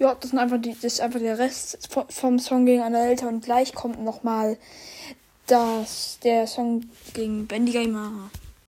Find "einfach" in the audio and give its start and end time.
0.38-0.58, 1.02-1.20